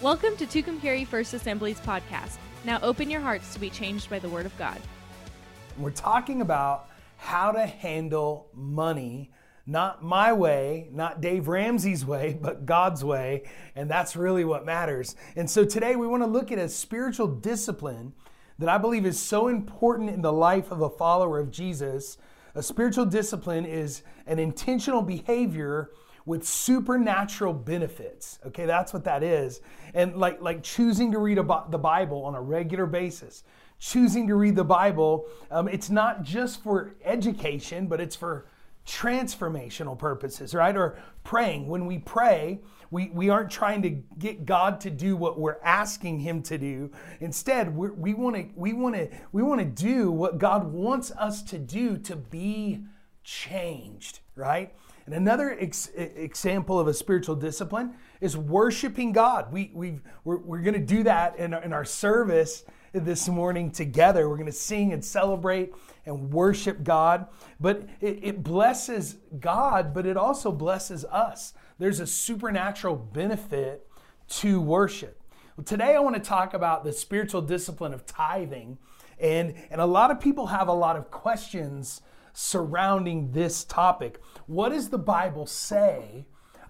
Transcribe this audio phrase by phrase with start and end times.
[0.00, 2.36] Welcome to Tucumcari First Assembly's podcast.
[2.64, 4.80] Now open your hearts to be changed by the Word of God.
[5.76, 9.32] We're talking about how to handle money,
[9.66, 13.42] not my way, not Dave Ramsey's way, but God's way.
[13.74, 15.16] And that's really what matters.
[15.34, 18.12] And so today we want to look at a spiritual discipline
[18.60, 22.18] that I believe is so important in the life of a follower of Jesus.
[22.54, 25.90] A spiritual discipline is an intentional behavior
[26.28, 28.38] with supernatural benefits.
[28.46, 29.62] Okay, that's what that is.
[29.94, 33.44] And like like choosing to read a, the Bible on a regular basis,
[33.78, 38.46] choosing to read the Bible, um, it's not just for education, but it's for
[38.86, 40.76] transformational purposes, right?
[40.76, 41.66] Or praying.
[41.66, 42.60] When we pray,
[42.90, 46.90] we, we aren't trying to get God to do what we're asking Him to do.
[47.20, 51.42] Instead, we want to we want to we want to do what God wants us
[51.44, 52.84] to do to be
[53.24, 54.74] changed, right?
[55.08, 59.50] And another ex- example of a spiritual discipline is worshiping God.
[59.50, 63.70] We, we we're, we're going to do that in our, in our service this morning
[63.70, 64.28] together.
[64.28, 65.72] We're going to sing and celebrate
[66.04, 67.26] and worship God.
[67.58, 71.54] But it, it blesses God, but it also blesses us.
[71.78, 73.88] There's a supernatural benefit
[74.28, 75.22] to worship.
[75.56, 78.76] Well, today I want to talk about the spiritual discipline of tithing.
[79.18, 82.02] And, and a lot of people have a lot of questions
[82.38, 84.20] surrounding this topic.
[84.46, 86.24] What does the Bible say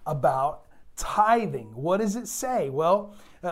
[0.06, 0.62] about
[0.96, 1.74] tithing?
[1.74, 2.70] What does it say?
[2.70, 3.48] Well, a,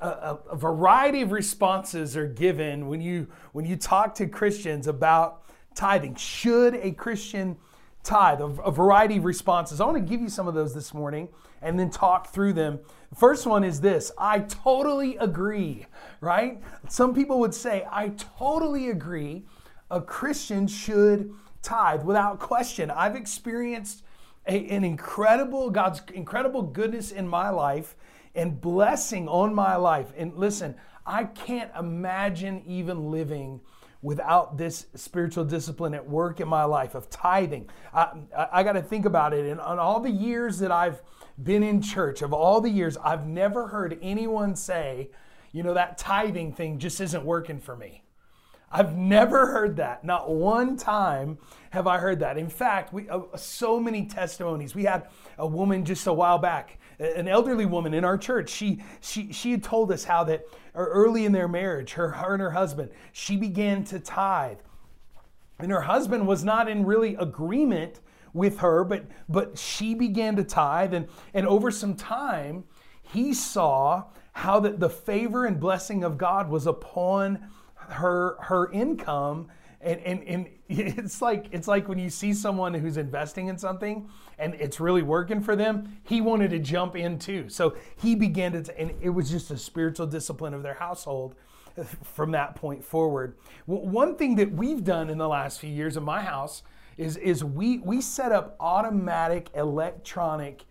[0.00, 5.44] a, a, variety of responses are given when you when you talk to Christians about
[5.76, 6.16] tithing.
[6.16, 7.56] Should a Christian
[8.02, 8.40] tithe?
[8.40, 9.80] A, a variety of responses.
[9.80, 11.28] I want to give you some of those this morning
[11.62, 12.80] and then talk through them.
[13.10, 15.86] The first one is this I totally agree,
[16.20, 16.60] right?
[16.88, 19.46] Some people would say, I totally agree.
[19.92, 21.32] A Christian should
[21.62, 22.90] tithe without question.
[22.90, 24.02] I've experienced
[24.46, 27.94] a, an incredible, God's incredible goodness in my life
[28.34, 30.12] and blessing on my life.
[30.16, 30.74] And listen,
[31.06, 33.60] I can't imagine even living
[34.02, 37.68] without this spiritual discipline at work in my life of tithing.
[37.94, 39.46] I, I, I got to think about it.
[39.46, 41.00] And on all the years that I've
[41.42, 45.10] been in church, of all the years, I've never heard anyone say,
[45.52, 48.01] you know, that tithing thing just isn't working for me.
[48.72, 50.02] I've never heard that.
[50.02, 51.38] Not one time
[51.70, 52.38] have I heard that.
[52.38, 54.74] In fact, we uh, so many testimonies.
[54.74, 58.48] We had a woman just a while back, an elderly woman in our church.
[58.48, 62.40] She she she had told us how that early in their marriage, her, her and
[62.40, 64.58] her husband, she began to tithe.
[65.58, 68.00] And her husband was not in really agreement
[68.32, 72.64] with her, but but she began to tithe and and over some time
[73.02, 77.50] he saw how that the favor and blessing of God was upon
[77.88, 79.48] her her income
[79.80, 84.08] and, and, and it's like it's like when you see someone who's investing in something
[84.38, 87.48] and it's really working for them he wanted to jump in too.
[87.48, 91.34] So he began to and it was just a spiritual discipline of their household
[92.02, 93.36] from that point forward.
[93.66, 96.62] One thing that we've done in the last few years in my house
[96.96, 100.64] is is we we set up automatic electronic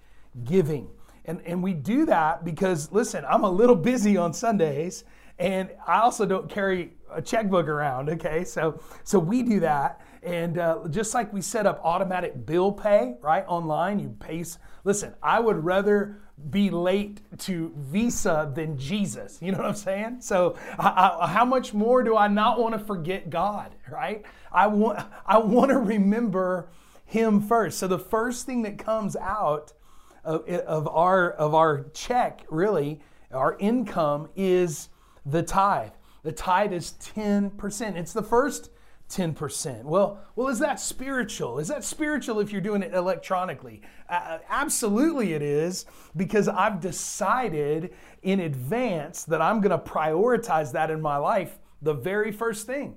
[0.43, 0.89] giving.
[1.25, 5.03] And and we do that because listen i'm a little busy on sundays
[5.37, 8.09] and i also don't carry a checkbook around.
[8.09, 12.71] Okay, so so we do that, and uh, just like we set up automatic bill
[12.71, 14.43] pay right online, you pay.
[14.83, 19.37] Listen, I would rather be late to Visa than Jesus.
[19.41, 20.17] You know what I'm saying?
[20.21, 23.75] So I, I, how much more do I not want to forget God?
[23.89, 24.23] Right?
[24.51, 26.69] I want I want to remember
[27.05, 27.77] Him first.
[27.77, 29.73] So the first thing that comes out
[30.23, 33.01] of, of our of our check, really,
[33.31, 34.89] our income is
[35.25, 35.91] the tithe.
[36.23, 37.95] The tithe is 10%.
[37.95, 38.69] It's the first
[39.09, 39.83] 10%.
[39.83, 41.59] Well, well, is that spiritual?
[41.59, 43.81] Is that spiritual if you're doing it electronically?
[44.07, 47.93] Uh, absolutely, it is because I've decided
[48.23, 52.95] in advance that I'm going to prioritize that in my life the very first thing.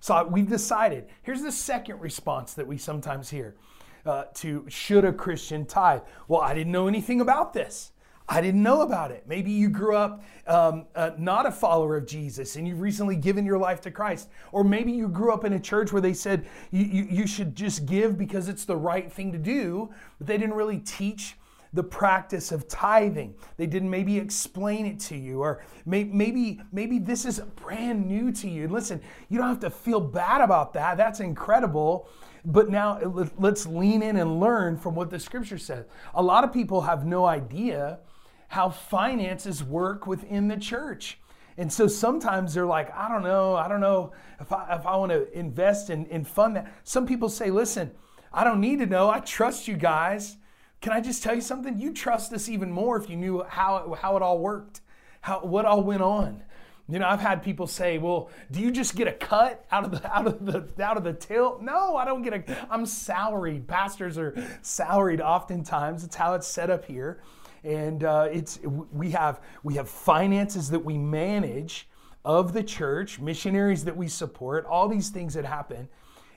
[0.00, 1.06] So we've decided.
[1.22, 3.56] Here's the second response that we sometimes hear
[4.04, 6.02] uh, to should a Christian tithe?
[6.28, 7.92] Well, I didn't know anything about this.
[8.28, 9.24] I didn't know about it.
[9.28, 13.46] Maybe you grew up um, uh, not a follower of Jesus and you've recently given
[13.46, 14.28] your life to Christ.
[14.50, 17.54] Or maybe you grew up in a church where they said you, you, you should
[17.54, 21.36] just give because it's the right thing to do, but they didn't really teach
[21.72, 23.34] the practice of tithing.
[23.56, 28.32] They didn't maybe explain it to you, or may, maybe maybe this is brand new
[28.32, 28.66] to you.
[28.66, 30.96] Listen, you don't have to feel bad about that.
[30.96, 32.08] That's incredible.
[32.44, 35.84] But now let's lean in and learn from what the scripture says.
[36.14, 37.98] A lot of people have no idea
[38.48, 41.18] how finances work within the church.
[41.58, 44.96] And so sometimes they're like, I don't know, I don't know if I, if I
[44.96, 46.72] want to invest in, in fund that.
[46.84, 47.92] Some people say, listen,
[48.32, 49.08] I don't need to know.
[49.08, 50.36] I trust you guys.
[50.82, 51.78] Can I just tell you something?
[51.78, 54.82] You trust us even more if you knew how, how it all worked.
[55.22, 56.42] how, what all went on.
[56.88, 59.90] You know, I've had people say, "Well, do you just get a cut out of
[59.90, 62.66] the out of the out of the till?" No, I don't get a.
[62.70, 63.66] I'm salaried.
[63.66, 65.20] Pastors are salaried.
[65.20, 67.20] Oftentimes, it's how it's set up here,
[67.66, 68.60] and uh, it's
[68.92, 71.88] we have we have finances that we manage
[72.24, 75.88] of the church, missionaries that we support, all these things that happen.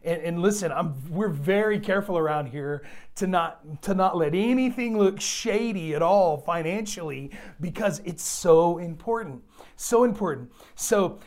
[0.04, 2.86] And, and, listen, I'm, we're very careful around here
[3.16, 9.44] to not to not let anything look shady at all financially because it's so important.
[9.76, 10.52] So important.
[10.76, 11.20] So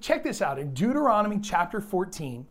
[0.00, 0.58] check this out.
[0.58, 2.46] In Deuteronomy chapter 14,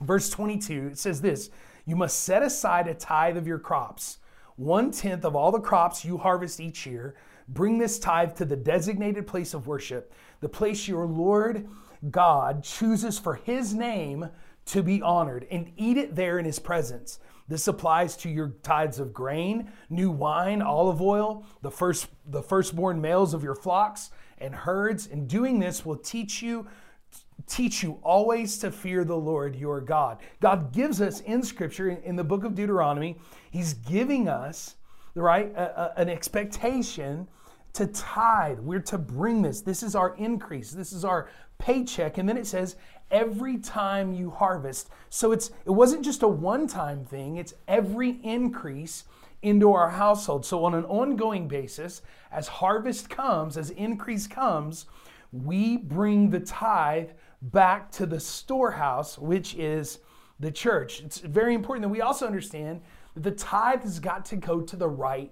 [0.00, 1.50] verse 22, it says this
[1.84, 4.18] You must set aside a tithe of your crops,
[4.56, 7.14] one tenth of all the crops you harvest each year.
[7.48, 11.68] Bring this tithe to the designated place of worship, the place your Lord
[12.10, 14.28] God chooses for his name
[14.66, 17.20] to be honored, and eat it there in his presence.
[17.48, 23.00] This applies to your tithes of grain, new wine, olive oil, the first the firstborn
[23.00, 25.06] males of your flocks and herds.
[25.06, 26.66] And doing this will teach you
[27.46, 30.18] teach you always to fear the Lord your God.
[30.40, 33.18] God gives us in scripture in the book of Deuteronomy,
[33.50, 34.76] he's giving us
[35.14, 37.26] right a, a, an expectation
[37.72, 38.58] to tithe.
[38.58, 39.60] We're to bring this.
[39.60, 40.70] This is our increase.
[40.70, 41.28] This is our
[41.58, 42.18] paycheck.
[42.18, 42.76] And then it says
[43.10, 44.90] every time you harvest.
[45.10, 49.04] So it's it wasn't just a one-time thing, it's every increase
[49.42, 50.44] into our household.
[50.44, 52.02] So on an ongoing basis,
[52.32, 54.86] as harvest comes, as increase comes,
[55.32, 57.10] we bring the tithe
[57.42, 60.00] back to the storehouse, which is
[60.40, 61.00] the church.
[61.00, 62.82] It's very important that we also understand
[63.14, 65.30] that the tithe has got to go to the right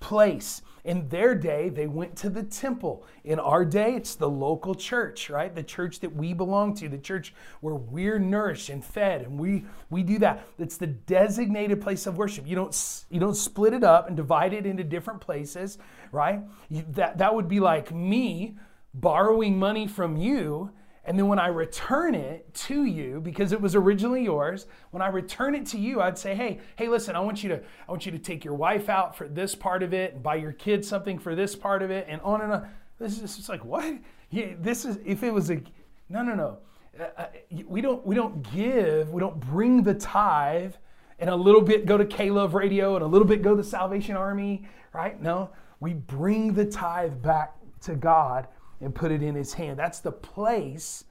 [0.00, 0.62] place.
[0.84, 3.04] In their day, they went to the temple.
[3.24, 5.54] In our day, it's the local church, right?
[5.54, 9.64] The church that we belong to, the church where we're nourished and fed, and we
[9.90, 10.46] we do that.
[10.58, 12.46] It's the designated place of worship.
[12.46, 15.78] You don't you don't split it up and divide it into different places,
[16.12, 16.40] right?
[16.70, 18.56] You, that that would be like me
[18.94, 20.70] borrowing money from you
[21.08, 25.08] and then when I return it to you, because it was originally yours, when I
[25.08, 28.04] return it to you, I'd say, hey, hey, listen, I want you to, I want
[28.04, 30.86] you to take your wife out for this part of it and buy your kids
[30.86, 32.68] something for this part of it, and on and on.
[32.98, 33.96] This is just like, what?
[34.28, 35.62] Yeah, this is if it was a
[36.10, 36.58] no, no, no.
[37.00, 37.26] Uh, uh
[37.66, 40.74] we don't we don't give, we don't bring the tithe
[41.18, 44.14] and a little bit go to K-Love Radio and a little bit go to Salvation
[44.14, 45.18] Army, right?
[45.22, 45.48] No,
[45.80, 48.46] we bring the tithe back to God
[48.80, 49.78] and put it in his hand.
[49.78, 51.04] That's the place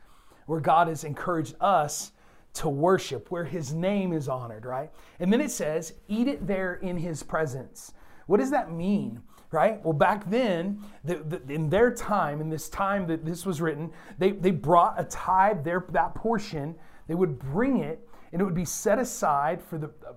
[0.45, 2.11] where God has encouraged us
[2.53, 4.89] to worship, where his name is honored, right?
[5.19, 7.93] And then it says, eat it there in his presence.
[8.25, 9.21] What does that mean?
[9.51, 9.83] Right?
[9.83, 13.91] Well, back then, the, the, in their time, in this time that this was written,
[14.17, 16.75] they, they brought a tithe, their, that portion,
[17.07, 20.13] they would bring it, and it would be set aside for the uh,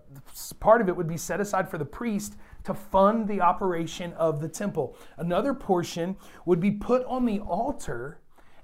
[0.59, 4.41] part of it would be set aside for the priest to fund the operation of
[4.41, 4.97] the temple.
[5.17, 8.21] Another portion would be put on the altar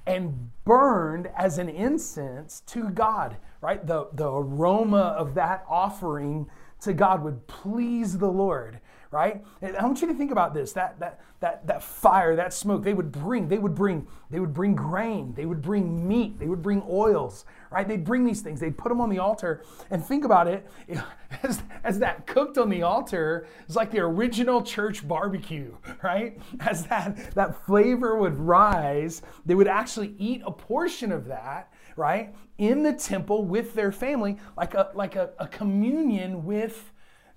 [0.06, 3.84] and burned as an incense to God, right?
[3.86, 6.48] The, the aroma of that offering
[6.80, 9.44] to God would please the Lord right?
[9.62, 10.72] And I want you to think about this.
[10.72, 14.52] That that that that fire, that smoke, they would bring, they would bring, they would
[14.52, 17.86] bring grain, they would bring meat, they would bring oils, right?
[17.86, 19.62] They'd bring these things, they'd put them on the altar.
[19.90, 20.66] And think about it,
[21.42, 26.40] as, as that cooked on the altar, it's like the original church barbecue, right?
[26.60, 32.34] As that, that flavor would rise, they would actually eat a portion of that right
[32.58, 36.92] in the temple with their family like a like a, a communion with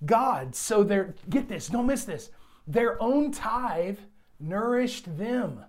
[0.05, 0.55] God.
[0.55, 2.29] So they're, get this, don't miss this.
[2.67, 3.99] Their own tithe
[4.39, 5.65] nourished them.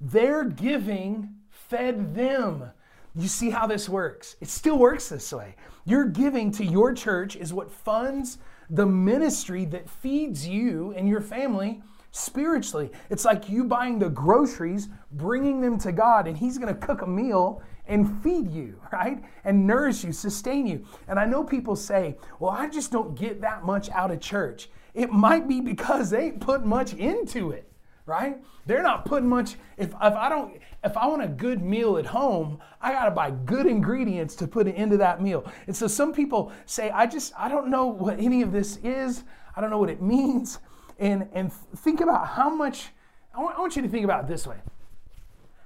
[0.00, 2.70] Their giving fed them.
[3.14, 4.36] You see how this works?
[4.40, 5.56] It still works this way.
[5.84, 8.38] Your giving to your church is what funds
[8.68, 12.90] the ministry that feeds you and your family spiritually.
[13.08, 17.02] It's like you buying the groceries, bringing them to God, and He's going to cook
[17.02, 19.22] a meal and feed you, right?
[19.44, 20.86] And nourish you, sustain you.
[21.08, 24.70] And I know people say, well, I just don't get that much out of church.
[24.94, 27.69] It might be because they put much into it,
[28.10, 28.36] right?
[28.66, 29.54] They're not putting much.
[29.78, 33.10] If, if I don't, if I want a good meal at home, I got to
[33.12, 35.50] buy good ingredients to put into that meal.
[35.66, 39.22] And so some people say, I just, I don't know what any of this is.
[39.56, 40.58] I don't know what it means.
[40.98, 42.88] And, and think about how much,
[43.34, 44.56] I want, I want you to think about this way.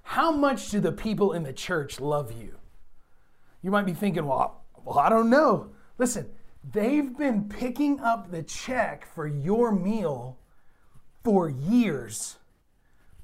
[0.02, 2.58] How much do the people in the church love you?
[3.62, 5.70] You might be thinking, well, well, I don't know.
[5.96, 6.28] Listen,
[6.72, 10.38] they've been picking up the check for your meal
[11.24, 12.36] for years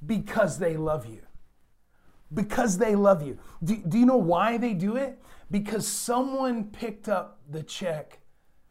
[0.04, 1.20] because they love you.
[2.32, 3.38] Because they love you.
[3.62, 5.20] Do, do you know why they do it?
[5.50, 8.20] Because someone picked up the check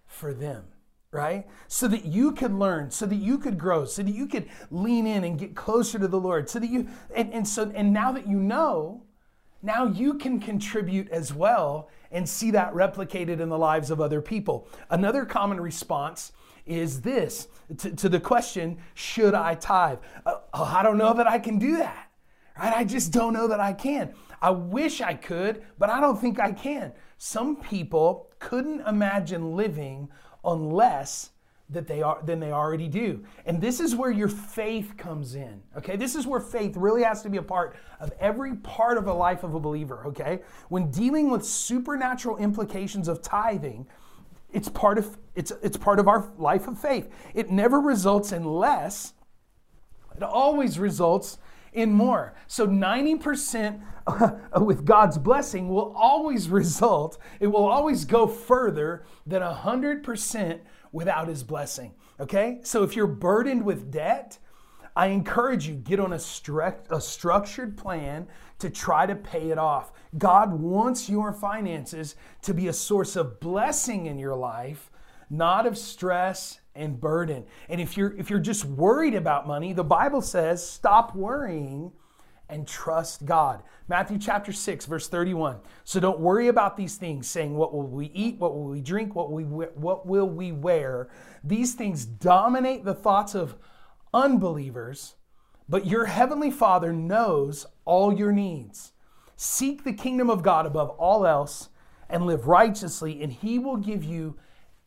[0.07, 0.63] for them.
[1.11, 1.47] right?
[1.67, 5.07] So that you could learn, so that you could grow, so that you could lean
[5.07, 8.11] in and get closer to the Lord, so that you, and, and so, and now
[8.11, 9.03] that you know,
[9.61, 14.21] now you can contribute as well and see that replicated in the lives of other
[14.21, 14.67] people.
[14.89, 16.31] Another common response
[16.69, 17.47] is this
[17.79, 19.99] to, to the question, should I tithe?
[20.25, 22.11] Uh, oh, I don't know that I can do that,
[22.57, 22.73] right?
[22.73, 24.13] I just don't know that I can.
[24.41, 26.93] I wish I could, but I don't think I can.
[27.17, 30.09] Some people couldn't imagine living
[30.43, 31.31] on less
[31.71, 33.23] that they are than they already do.
[33.45, 35.61] And this is where your faith comes in.
[35.77, 35.95] Okay?
[35.95, 39.13] This is where faith really has to be a part of every part of the
[39.13, 40.39] life of a believer, okay?
[40.69, 43.85] When dealing with supernatural implications of tithing,
[44.51, 47.09] it's part of it's it's part of our life of faith.
[47.33, 49.13] It never results in less.
[50.15, 51.37] It always results
[51.73, 52.33] in more.
[52.47, 53.81] So 90%
[54.61, 60.59] with God's blessing will always result, it will always go further than 100%
[60.91, 61.93] without his blessing.
[62.19, 62.59] Okay?
[62.63, 64.39] So if you're burdened with debt,
[64.95, 68.27] I encourage you get on a, stru- a structured plan
[68.59, 69.91] to try to pay it off.
[70.17, 74.91] God wants your finances to be a source of blessing in your life,
[75.29, 77.45] not of stress and burden.
[77.67, 81.91] And if you're if you're just worried about money, the Bible says stop worrying
[82.49, 83.61] and trust God.
[83.87, 85.57] Matthew chapter 6 verse 31.
[85.83, 89.15] So don't worry about these things saying what will we eat, what will we drink,
[89.15, 91.09] what will we what will we wear?
[91.43, 93.55] These things dominate the thoughts of
[94.13, 95.15] unbelievers,
[95.67, 98.93] but your heavenly Father knows all your needs.
[99.35, 101.69] Seek the kingdom of God above all else
[102.09, 104.35] and live righteously and he will give you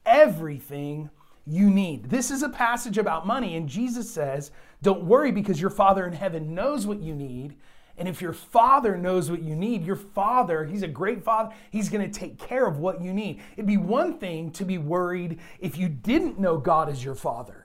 [0.04, 1.10] everything
[1.46, 2.10] you need.
[2.10, 6.12] This is a passage about money, and Jesus says, Don't worry because your Father in
[6.12, 7.56] heaven knows what you need.
[7.98, 11.88] And if your Father knows what you need, your Father, He's a great Father, He's
[11.88, 13.40] to take care of what you need.
[13.54, 17.61] It'd be one thing to be worried if you didn't know God as your Father.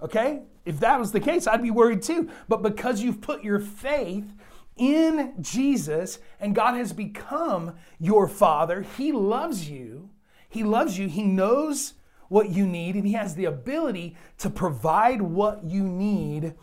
[0.00, 0.42] Okay?
[0.64, 2.30] If that was the case, I'd be worried too.
[2.48, 4.34] But because you've put your faith
[4.76, 10.10] in Jesus and God has become your Father, He loves you.
[10.48, 11.08] He loves you.
[11.08, 11.94] He knows
[12.28, 16.54] what you need, and He has the ability to provide what you need,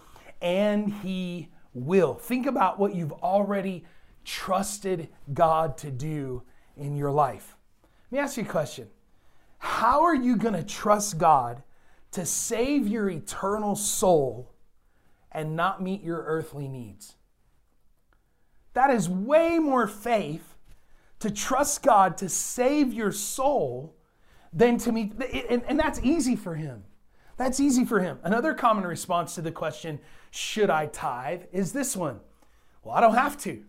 [0.42, 2.16] and He will.
[2.16, 3.86] Think about what you've already
[4.26, 6.44] trusted God to do
[6.76, 7.56] in your life.
[8.10, 8.90] Let me ask you a question
[9.60, 11.64] How are you going to trust God
[12.12, 14.52] to save your eternal soul
[15.32, 17.16] and not meet your earthly needs?
[18.74, 20.56] That is way more faith
[21.20, 23.96] to trust God to save your soul
[24.54, 25.14] than to meet,
[25.50, 26.84] and, and that's easy for him.
[27.38, 28.20] That's easy for him.
[28.24, 30.00] Another common response to the question,
[30.30, 32.20] should I tithe, is this one
[32.84, 33.64] Well, I don't have to.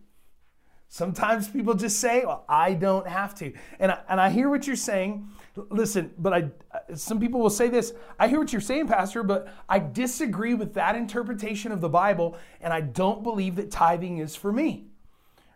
[0.89, 3.51] Sometimes people just say, well, I don't have to.
[3.79, 5.27] And I, and I hear what you're saying.
[5.55, 6.49] Listen, but I
[6.95, 10.73] some people will say this, I hear what you're saying, Pastor, but I disagree with
[10.73, 14.85] that interpretation of the Bible, and I don't believe that tithing is for me.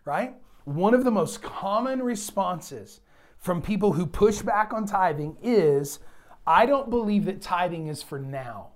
[0.04, 0.36] Right?
[0.64, 3.00] One of the most common responses
[3.38, 5.98] from people who push back on tithing is
[6.46, 8.68] I don't believe that tithing is for now.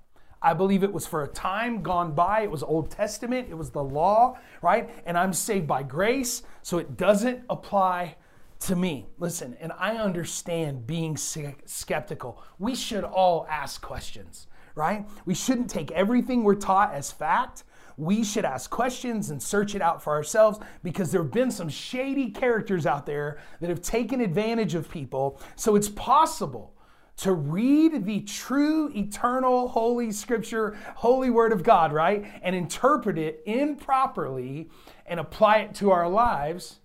[0.43, 2.41] I believe it was for a time gone by.
[2.41, 4.91] It was Old Testament, it was the law, right?
[5.07, 8.17] And I'm saved by grace, so it doesn't apply
[8.63, 9.07] to me.
[9.19, 12.43] Listen, and I understand being skeptical.
[12.59, 15.07] We should all ask questions, right?
[15.25, 17.65] We shouldn't take everything we're taught as fact
[17.97, 21.69] we should ask questions and search it out for ourselves because there have been some
[21.69, 25.41] shady characters out there that have taken advantage of people.
[25.57, 26.75] So it's possible
[27.19, 32.25] to read the true, eternal, holy scripture, holy word of God, right?
[32.43, 34.71] And interpret it improperly
[35.07, 36.79] and apply it to our lives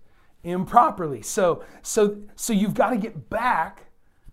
[0.48, 1.22] improperly.
[1.22, 3.86] So, so, so you've got to get back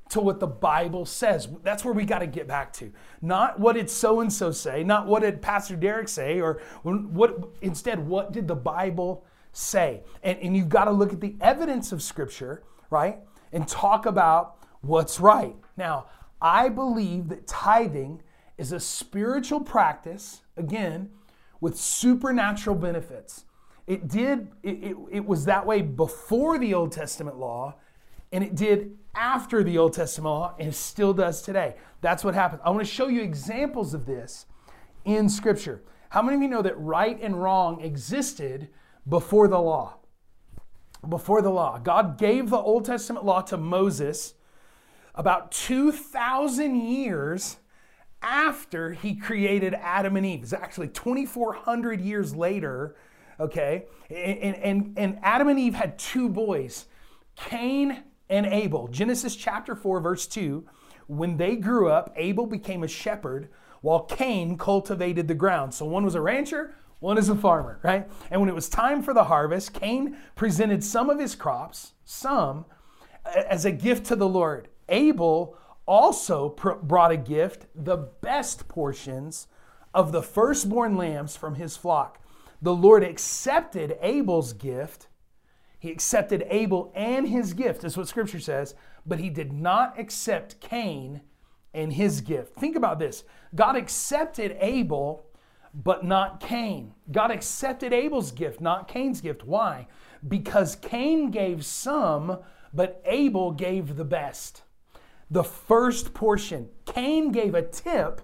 [0.10, 1.48] to what the Bible says.
[1.64, 2.92] That's where we got to get back to.
[3.22, 7.50] Not what did so and so say, not what did Pastor Derek say, or what
[7.62, 10.04] instead, what did the Bible say?
[10.24, 13.20] And, and you've got to look at the evidence of Scripture, right?
[13.52, 15.56] And talk about what's right.
[15.76, 16.08] Now,
[16.42, 18.22] I believe that tithing
[18.58, 21.10] is a spiritual practice, again,
[21.60, 23.45] with supernatural benefits.
[23.88, 27.76] It did, it, it, it was that way before the Old Testament law
[28.32, 31.76] and it did after the Old Testament law, and it still does today.
[32.02, 32.62] That's what happens.
[32.66, 34.46] I want to show you examples of this
[35.06, 35.82] in Scripture.
[36.10, 38.68] How many of you know that right and wrong existed
[39.08, 40.00] before the law?
[41.08, 41.78] Before the law.
[41.78, 44.34] God gave the Old Testament law to Moses
[45.14, 47.58] about 2,000 years
[48.22, 50.44] after he created Adam and Eve.
[50.44, 52.96] It's actually 2,400 years later,
[53.40, 53.86] okay?
[54.10, 56.86] And, and, and Adam and Eve had two boys,
[57.36, 58.88] Cain and Abel.
[58.88, 60.66] Genesis chapter 4, verse 2.
[61.08, 63.50] when they grew up, Abel became a shepherd
[63.82, 65.74] while Cain cultivated the ground.
[65.74, 68.10] So one was a rancher, one is a farmer, right?
[68.32, 72.66] And when it was time for the harvest, Cain presented some of his crops, some,
[73.26, 74.70] as a gift to the Lord.
[74.90, 79.48] Abel also pr- brought a gift, the best portions
[79.94, 82.20] of the firstborn lambs from his flock.
[82.62, 85.08] The Lord accepted Abel's gift.
[85.80, 88.74] He accepted Abel and his gift, is what scripture says,
[89.06, 91.22] but he did not accept Cain
[91.74, 92.56] and his gift.
[92.56, 95.26] Think about this God accepted Abel,
[95.74, 96.94] but not Cain.
[97.12, 99.46] God accepted Abel's gift, not Cain's gift.
[99.46, 99.88] Why?
[100.28, 102.40] Because Cain gave some,
[102.74, 104.64] but Abel gave the best.
[105.30, 106.70] The first portion.
[106.86, 108.22] Cain gave a tip,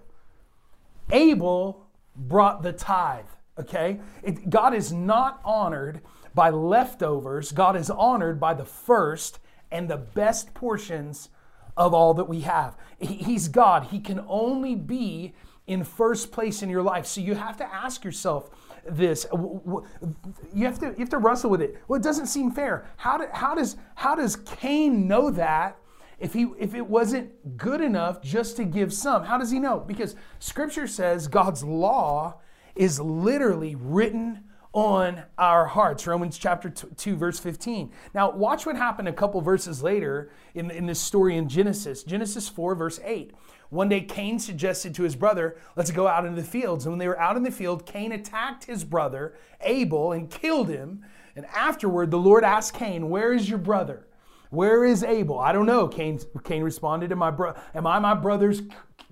[1.12, 3.26] Abel brought the tithe.
[3.60, 4.00] Okay?
[4.24, 6.01] It, God is not honored
[6.34, 9.39] by leftovers, God is honored by the first
[9.72, 11.29] and the best portions
[11.77, 12.77] of all that we have.
[13.00, 13.86] He's God.
[13.86, 15.34] He can only be
[15.67, 17.05] in first place in your life.
[17.05, 18.50] So you have to ask yourself
[18.88, 19.25] this.
[19.34, 21.81] You have to you have to wrestle with it.
[21.88, 22.86] Well, it doesn't seem fair.
[22.98, 25.77] How, do, how does how does Cain know that
[26.20, 29.24] if he if it wasn't good enough just to give some?
[29.24, 29.79] How does he know?
[29.79, 32.39] Because scripture says God's law
[32.75, 36.08] is literally written on our hearts.
[36.08, 37.92] Romans chapter 2, verse 15.
[38.13, 42.04] Now, watch what happened a couple verses later in, in this story in Genesis.
[42.04, 43.34] Genesis 4, verse 8.
[43.70, 46.86] One day, Cain suggested to his brother, Let's go out into the fields.
[46.86, 50.70] And when they were out in the field, Cain attacked his brother, Abel, and killed
[50.70, 51.06] him.
[51.36, 54.08] And afterward, the Lord asked Cain, Where is your brother?
[54.51, 55.39] Where is Abel?
[55.39, 55.88] I don't know.
[55.88, 58.62] Cain, Cain responded, Am I, bro- am I my brother's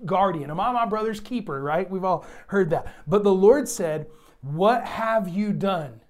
[0.06, 0.50] guardian?
[0.50, 1.60] Am I my brother's keeper?
[1.60, 1.90] Right?
[1.90, 2.94] We've all heard that.
[3.06, 4.06] But the Lord said,
[4.42, 6.00] what have you done?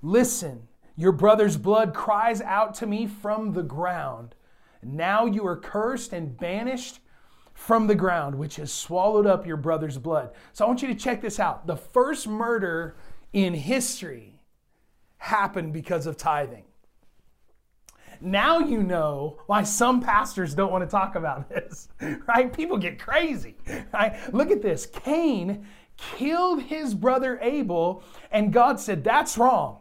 [0.00, 4.34] Listen, your brother's blood cries out to me from the ground.
[4.82, 7.00] Now you are cursed and banished
[7.52, 10.30] from the ground, which has swallowed up your brother's blood.
[10.52, 11.66] So I want you to check this out.
[11.66, 12.96] The first murder
[13.32, 14.40] in history
[15.18, 16.64] happened because of tithing.
[18.24, 21.88] Now you know why some pastors don't want to talk about this,
[22.26, 22.52] right?
[22.52, 23.56] People get crazy,
[23.92, 24.16] right?
[24.32, 24.86] Look at this.
[24.86, 29.80] Cain killed his brother Abel, and God said, That's wrong.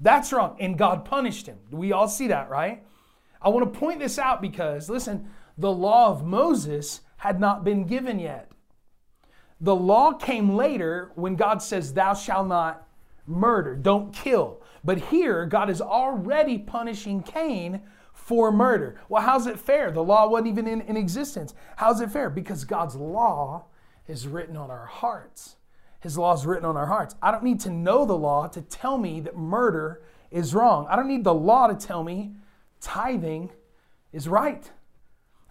[0.00, 0.56] That's wrong.
[0.60, 1.58] And God punished him.
[1.70, 2.84] We all see that, right?
[3.40, 7.84] I want to point this out because, listen, the law of Moses had not been
[7.84, 8.50] given yet.
[9.60, 12.86] The law came later when God says, Thou shalt not
[13.26, 14.60] murder, don't kill.
[14.84, 17.80] But here, God is already punishing Cain
[18.12, 19.00] for murder.
[19.08, 19.90] Well, how's it fair?
[19.90, 21.54] The law wasn't even in, in existence.
[21.76, 22.30] How's it fair?
[22.30, 23.64] Because God's law
[24.06, 25.56] is written on our hearts.
[26.00, 27.14] His law is written on our hearts.
[27.22, 30.86] I don't need to know the law to tell me that murder is wrong.
[30.90, 32.32] I don't need the law to tell me
[32.80, 33.50] tithing
[34.12, 34.70] is right.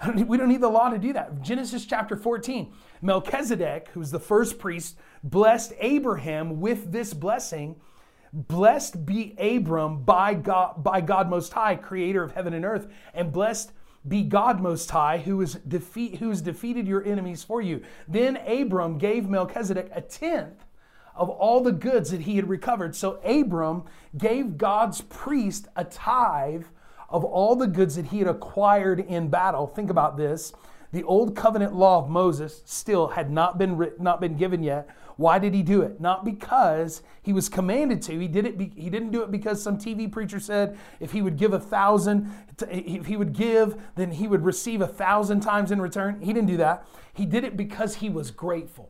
[0.03, 1.41] Don't need, we don't need the law to do that.
[1.41, 7.77] Genesis chapter 14, Melchizedek, who's the first priest, blessed Abraham with this blessing.
[8.35, 13.31] Blessed be Abram by God, by God Most High, creator of heaven and earth, and
[13.31, 13.71] blessed
[14.07, 17.83] be God Most High, who, is defeat, who has defeated your enemies for you.
[18.07, 20.65] Then Abram gave Melchizedek a tenth
[21.15, 22.95] of all the goods that he had recovered.
[22.95, 23.83] So Abram
[24.17, 26.65] gave God's priest a tithe
[27.09, 29.67] of all the goods that he had acquired in battle.
[29.67, 30.53] Think about this.
[30.91, 34.89] The old covenant law of Moses still had not been, written, not been given yet,
[35.15, 35.99] why did he do it?
[35.99, 38.19] Not because he was commanded to.
[38.19, 38.57] He did it.
[38.57, 41.59] Be, he didn't do it because some TV preacher said if he would give a
[41.59, 42.31] thousand,
[42.69, 46.21] if he would give, then he would receive a thousand times in return.
[46.21, 46.85] He didn't do that.
[47.13, 48.89] He did it because he was grateful.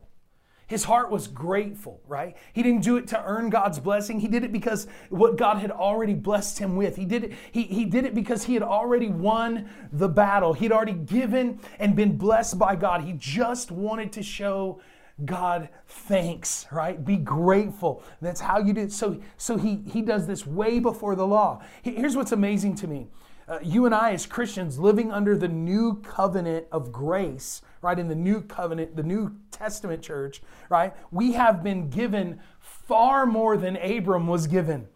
[0.66, 2.36] His heart was grateful, right?
[2.54, 4.20] He didn't do it to earn God's blessing.
[4.20, 6.96] He did it because what God had already blessed him with.
[6.96, 10.54] He did it, he, he did it because he had already won the battle.
[10.54, 13.02] He'd already given and been blessed by God.
[13.02, 14.80] He just wanted to show
[15.24, 17.02] God thanks, right?
[17.04, 18.02] Be grateful.
[18.20, 18.92] That's how you do it.
[18.92, 21.62] So, so he, he does this way before the law.
[21.82, 23.08] Here's what's amazing to me.
[23.46, 28.08] Uh, you and I, as Christians, living under the new covenant of grace, right, in
[28.08, 33.76] the new covenant, the New Testament church, right, we have been given far more than
[33.76, 34.88] Abram was given.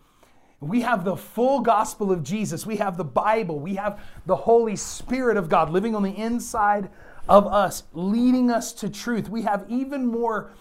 [0.61, 2.67] We have the full gospel of Jesus.
[2.67, 3.61] We have the Bible.
[3.61, 6.91] We have the Holy Spirit of God living on the inside
[7.29, 9.29] of us, leading us to truth.
[9.29, 10.53] We have even more,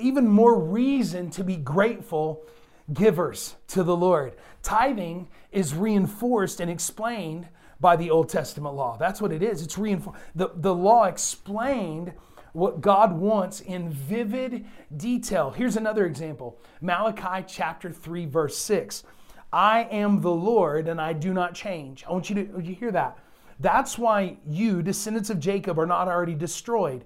[0.00, 2.44] even more reason to be grateful
[2.92, 4.34] givers to the Lord.
[4.62, 7.48] Tithing is reinforced and explained
[7.80, 8.96] by the Old Testament law.
[8.96, 9.62] That's what it is.
[9.62, 10.20] It's reinforced.
[10.34, 12.12] The, the law explained
[12.52, 15.50] what God wants in vivid detail.
[15.50, 19.04] Here's another example Malachi chapter 3, verse 6.
[19.52, 22.04] I am the Lord and I do not change.
[22.08, 23.18] I want you to, you hear that.
[23.62, 27.04] That's why you, descendants of Jacob, are not already destroyed.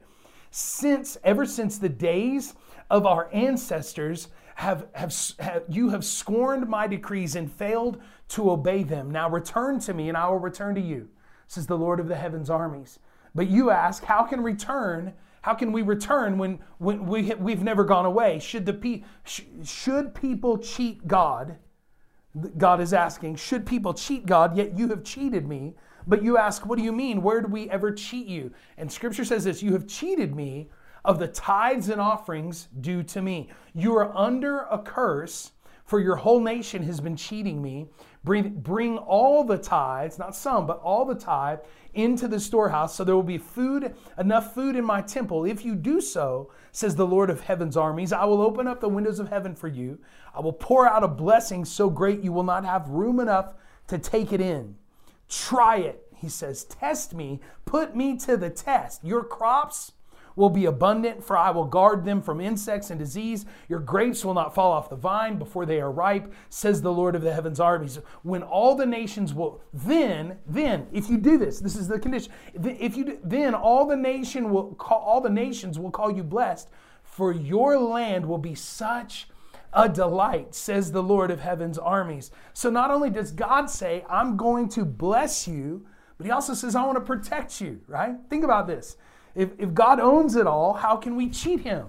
[0.50, 2.54] Since, ever since the days
[2.90, 8.82] of our ancestors, have, have, have, you have scorned my decrees and failed to obey
[8.82, 9.10] them.
[9.10, 11.10] Now return to me, and I will return to you,
[11.46, 12.98] says the Lord of the heavens' armies.
[13.34, 15.12] But you ask, how can return?
[15.42, 18.38] How can we return when, when we, we've never gone away?
[18.38, 21.58] Should, the pe- sh- should people cheat God?
[22.56, 24.56] God is asking, should people cheat God?
[24.56, 25.74] Yet you have cheated me.
[26.06, 27.22] But you ask, what do you mean?
[27.22, 28.52] Where did we ever cheat you?
[28.76, 30.70] And scripture says this You have cheated me
[31.04, 33.48] of the tithes and offerings due to me.
[33.74, 35.52] You are under a curse,
[35.84, 37.86] for your whole nation has been cheating me.
[38.24, 41.60] Bring, bring all the tithes, not some, but all the tithe
[41.94, 45.44] into the storehouse, so there will be food, enough food in my temple.
[45.44, 48.88] If you do so, says the Lord of heaven's armies, I will open up the
[48.88, 49.98] windows of heaven for you.
[50.34, 53.54] I will pour out a blessing so great you will not have room enough
[53.86, 54.74] to take it in.
[55.28, 56.64] Try it, he says.
[56.64, 59.04] Test me, put me to the test.
[59.04, 59.92] Your crops,
[60.36, 63.46] will be abundant, for I will guard them from insects and disease.
[63.68, 67.16] Your grapes will not fall off the vine before they are ripe, says the Lord
[67.16, 67.98] of the heavens armies.
[68.22, 72.30] When all the nations will, then, then, if you do this, this is the condition.
[72.54, 76.68] If you then all the nation will call, all the nations will call you blessed,
[77.02, 79.28] for your land will be such
[79.76, 82.30] a delight, says the Lord of heaven's armies.
[82.54, 85.86] So not only does God say, I'm going to bless you,
[86.16, 88.16] but he also says, I want to protect you, right?
[88.30, 88.96] Think about this.
[89.34, 91.88] If, if God owns it all, how can we cheat him?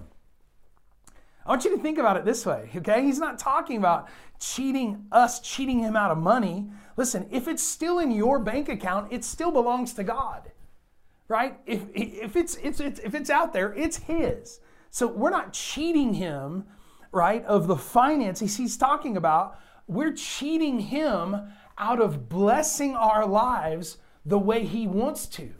[1.46, 3.02] I want you to think about it this way, okay?
[3.02, 6.68] He's not talking about cheating us, cheating him out of money.
[6.98, 10.52] Listen, if it's still in your bank account, it still belongs to God,
[11.26, 11.58] right?
[11.64, 14.60] If, if, it's, it's, it's, if it's out there, it's his.
[14.90, 16.64] So we're not cheating him,
[17.12, 19.58] right, of the finances he's talking about.
[19.86, 21.36] We're cheating him
[21.78, 25.54] out of blessing our lives the way he wants to.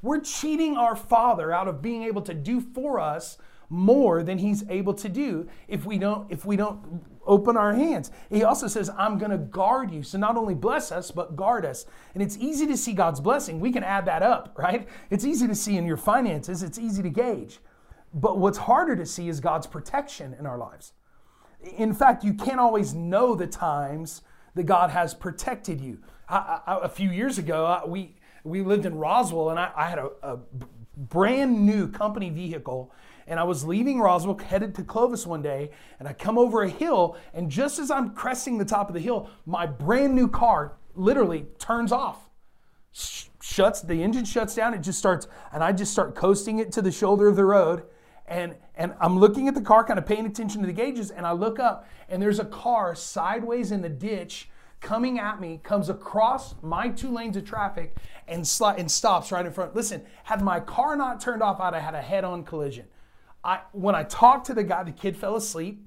[0.00, 4.68] We're cheating our Father out of being able to do for us more than he's
[4.68, 8.10] able to do if we don't if we don't open our hands.
[8.28, 11.64] He also says, "I'm going to guard you." So not only bless us, but guard
[11.64, 11.86] us.
[12.12, 13.60] And it's easy to see God's blessing.
[13.60, 14.86] We can add that up, right?
[15.08, 17.60] It's easy to see in your finances, it's easy to gauge.
[18.14, 20.92] But what's harder to see is God's protection in our lives.
[21.76, 24.22] In fact, you can't always know the times
[24.54, 25.98] that God has protected you.
[26.28, 29.98] I, I, a few years ago, we we lived in Roswell, and I, I had
[29.98, 30.38] a, a
[30.96, 32.92] brand new company vehicle
[33.26, 36.68] and I was leaving Roswell, headed to Clovis one day, and I come over a
[36.68, 40.74] hill, and just as I'm cresting the top of the hill, my brand new car
[40.94, 42.28] literally turns off.
[42.92, 46.72] Sh- shuts, the engine shuts down, it just starts, and I just start coasting it
[46.72, 47.84] to the shoulder of the road.
[48.26, 51.26] And, and I'm looking at the car, kind of paying attention to the gauges, and
[51.26, 54.48] I look up, and there's a car sideways in the ditch
[54.80, 59.46] coming at me, comes across my two lanes of traffic and, sli- and stops right
[59.46, 59.74] in front.
[59.74, 62.86] Listen, had my car not turned off, I'd have had a head on collision.
[63.44, 65.84] I, when I talked to the guy, the kid fell asleep,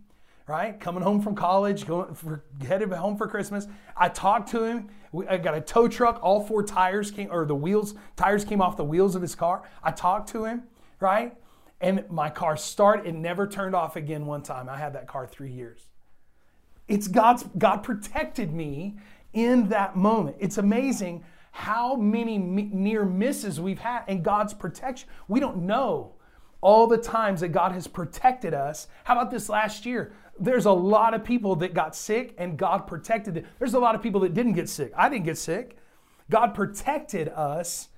[0.48, 0.80] right?
[0.80, 3.68] Coming home from college, going for, headed home for Christmas.
[3.96, 4.90] I talked to him.
[5.30, 6.20] I got a tow truck.
[6.22, 9.64] All four tires came, or the wheels, tires came off the wheels of his car.
[9.84, 10.64] I talked to him,
[11.00, 11.36] right?
[11.86, 13.06] And my car started.
[13.06, 14.68] It never turned off again one time.
[14.68, 15.86] I had that car three years.
[16.88, 18.98] It's God's God protected me
[19.34, 20.38] in that moment.
[20.40, 25.08] It's amazing how many near misses we've had and God's protection.
[25.28, 26.16] We don't know
[26.60, 28.88] all the times that God has protected us.
[29.04, 30.12] How about this last year?
[30.40, 33.46] There's a lot of people that got sick and God protected them.
[33.60, 34.92] There's a lot of people that didn't get sick.
[34.98, 35.78] I didn't get sick.
[36.32, 37.90] God protected us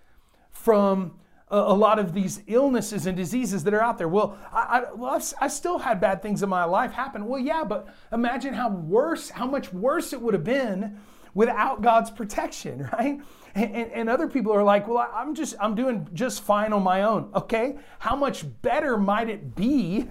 [0.51, 1.13] from
[1.49, 4.07] a, lot of these illnesses and diseases that are out there.
[4.07, 7.25] Well, I, I, well, I've, I still had bad things in my life happen.
[7.25, 10.99] Well, yeah, but imagine how worse, how much worse it would have been
[11.33, 13.21] without God's protection, right?
[13.55, 16.83] And, and, and, other people are like, well, I'm just, I'm doing just fine on
[16.83, 17.31] my own.
[17.33, 20.09] Okay, how much better might it be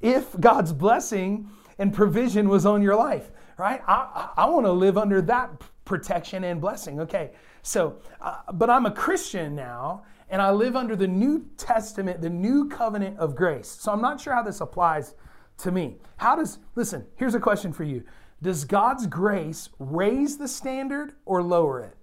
[0.00, 3.82] if God's blessing and provision was on your life, right?
[3.86, 7.00] I, I, I want to live under that protection and blessing.
[7.00, 12.20] Okay, so, uh, but I'm a Christian now, and I live under the New Testament,
[12.20, 13.68] the new covenant of grace.
[13.68, 15.14] So I'm not sure how this applies
[15.58, 15.96] to me.
[16.16, 18.04] How does, listen, here's a question for you
[18.42, 21.96] Does God's grace raise the standard or lower it?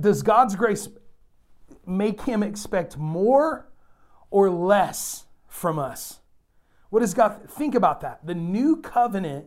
[0.00, 0.88] does God's grace
[1.86, 3.68] make him expect more
[4.30, 6.20] or less from us?
[6.90, 8.26] What does God think about that?
[8.26, 9.46] The new covenant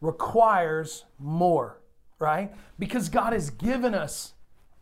[0.00, 1.80] requires more,
[2.18, 2.52] right?
[2.78, 4.34] Because God has given us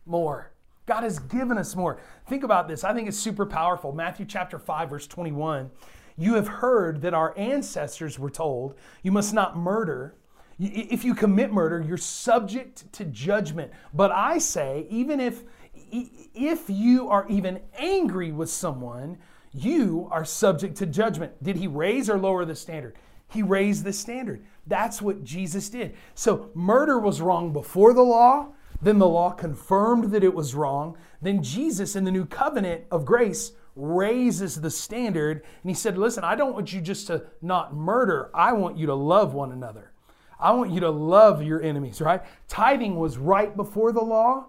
[0.05, 0.48] more.
[0.89, 1.99] God has given us more.
[2.25, 2.83] Think about this.
[2.83, 3.91] I think it's super powerful.
[3.91, 5.69] Matthew chapter 5, verse 21.
[6.17, 8.73] You have heard that our ancestors were told,
[9.03, 10.15] You must not murder,
[10.57, 13.71] If you commit murder, you're subject to judgment.
[13.93, 15.43] But I say, even if
[15.91, 19.19] if you are even angry with someone,
[19.53, 21.43] you are subject to judgment.
[21.43, 22.95] Did he raise or lower the standard?
[23.27, 24.43] He raised the standard.
[24.65, 25.95] That's what Jesus did.
[26.15, 28.53] So murder was wrong before the law.
[28.81, 30.97] Then the law confirmed that it was wrong.
[31.21, 35.43] Then Jesus, in the new covenant of grace, raises the standard.
[35.63, 38.87] And he said, Listen, I don't want you just to not murder, I want you
[38.87, 39.91] to love one another.
[40.39, 42.21] I want you to love your enemies, right?
[42.47, 44.45] Tithing was right before the law.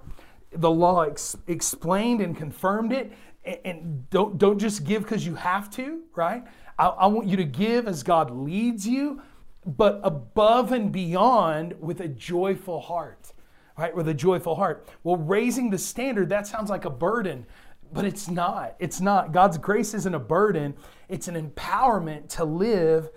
[0.52, 3.12] The law ex- explained and confirmed it.
[3.64, 6.44] And, don't, don't just give because you have to, right?
[6.78, 9.22] I, I want you to give as God leads you,
[9.66, 13.32] but above and beyond with a joyful heart,
[13.80, 13.96] right?
[13.96, 14.86] With a joyful heart.
[15.04, 17.46] Well, raising the standard, that sounds like a burden,
[17.92, 18.76] but it's not.
[18.78, 19.32] It's not.
[19.32, 20.74] God's grace isn't a burden,
[21.08, 23.08] it's an empowerment to live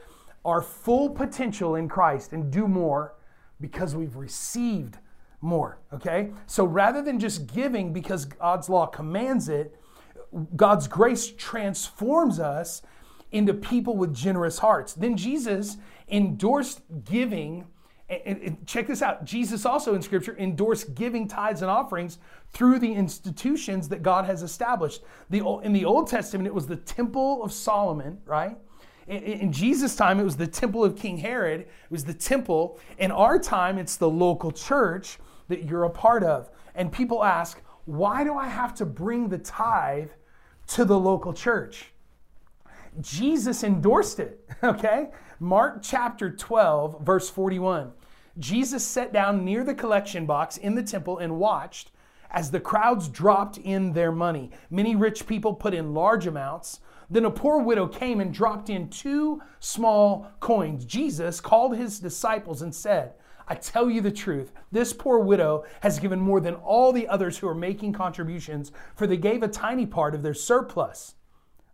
[0.45, 3.15] our full potential in Christ and do more
[3.59, 4.99] because we've received
[5.41, 6.31] more, okay?
[6.47, 9.75] So rather than just giving because God's law commands it,
[10.55, 12.81] God's grace transforms us
[13.33, 14.93] into people with generous hearts.
[14.93, 15.75] Then Jesus
[16.07, 17.65] endorsed giving.
[18.25, 19.25] And check this out.
[19.25, 22.17] Jesus also in Scripture endorsed giving tithes and offerings
[22.51, 25.03] through the institutions that God has established.
[25.29, 28.57] The, in the Old Testament, it was the Temple of Solomon, right?
[29.07, 31.61] In Jesus' time, it was the temple of King Herod.
[31.61, 32.79] It was the temple.
[32.97, 36.49] In our time, it's the local church that you're a part of.
[36.73, 40.11] And people ask, why do I have to bring the tithe
[40.67, 41.87] to the local church?
[43.01, 45.09] Jesus endorsed it, okay?
[45.39, 47.91] Mark chapter 12, verse 41.
[48.39, 51.91] Jesus sat down near the collection box in the temple and watched
[52.31, 54.49] as the crowds dropped in their money.
[54.71, 56.79] Many rich people put in large amounts.
[57.09, 60.83] Then a poor widow came and dropped in two small coins.
[60.85, 63.13] Jesus called his disciples and said,
[63.47, 67.37] I tell you the truth, this poor widow has given more than all the others
[67.37, 71.15] who are making contributions, for they gave a tiny part of their surplus.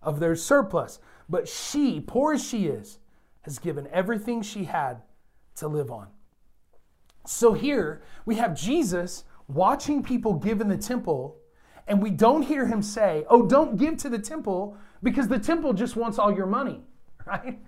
[0.02, 1.00] Of their surplus.
[1.30, 2.98] But she, poor as she is,
[3.42, 5.04] has given everything she had
[5.58, 6.08] to live on.
[7.30, 11.38] So here we have Jesus watching people give in the temple,
[11.88, 15.74] and we don't hear him say, Oh, don't give to the temple because the temple
[15.74, 16.82] just wants all your money,
[17.28, 17.60] right?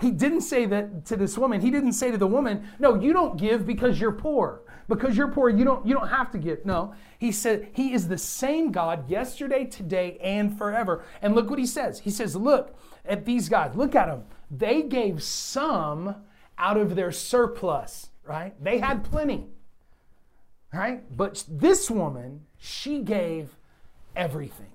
[0.00, 1.60] He didn't say that to this woman.
[1.60, 4.62] He didn't say to the woman, "No, you don't give because you're poor.
[4.88, 6.94] Because you're poor, you don't you don't have to give." No.
[7.18, 11.04] He said he is the same God yesterday, today, and forever.
[11.20, 12.00] And look what he says.
[12.00, 13.76] He says, "Look at these guys.
[13.76, 14.24] Look at them.
[14.50, 16.16] They gave some
[16.58, 18.54] out of their surplus, right?
[18.62, 19.46] They had plenty.
[20.72, 21.04] Right?
[21.16, 23.56] But this woman, she gave
[24.16, 24.70] everything.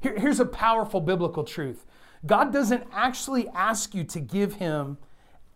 [0.00, 1.84] Here, here's a powerful biblical truth
[2.24, 4.98] God doesn't actually ask you to give him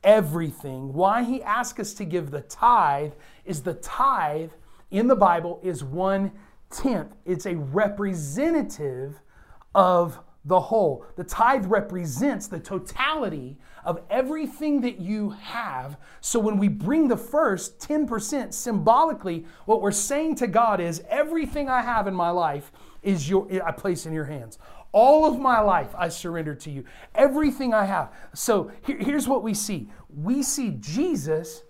[0.04, 0.92] everything.
[0.92, 3.12] Why he asks us to give the tithe
[3.44, 4.50] is the tithe
[4.90, 6.32] in the Bible is one
[6.70, 7.14] tenth.
[7.24, 9.20] It's a representative
[9.74, 11.04] of the whole.
[11.16, 15.98] The tithe represents the totality of everything that you have.
[16.20, 21.68] So when we bring the first 10%, symbolically, what we're saying to God is everything
[21.68, 24.58] I have in my life is your I place in your hands.
[24.92, 26.84] All of my life I surrender to you.
[27.14, 28.12] Everything I have.
[28.34, 31.62] So here, here's what we see we see Jesus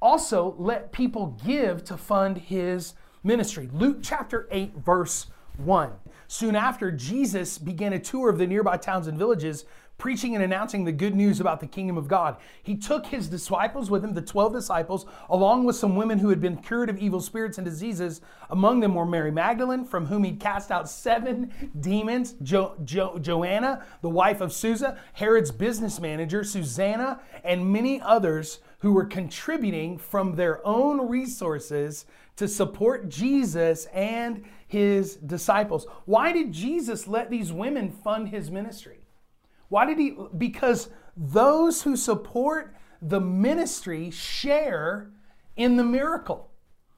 [0.00, 3.68] also let people give to fund his ministry.
[3.72, 5.26] Luke chapter 8, verse
[5.58, 5.92] 1.
[6.26, 9.64] Soon after, Jesus began a tour of the nearby towns and villages
[10.02, 12.36] preaching and announcing the good news about the kingdom of God.
[12.60, 16.40] He took his disciples with him, the 12 disciples, along with some women who had
[16.40, 18.20] been cured of evil spirits and diseases.
[18.50, 23.84] Among them were Mary Magdalene, from whom he'd cast out seven demons, jo- jo- Joanna,
[24.00, 30.34] the wife of Susa, Herod's business manager, Susanna, and many others who were contributing from
[30.34, 35.86] their own resources to support Jesus and his disciples.
[36.06, 39.01] Why did Jesus let these women fund his ministry?
[39.72, 40.14] Why did he?
[40.36, 45.10] Because those who support the ministry share
[45.56, 46.50] in the miracle.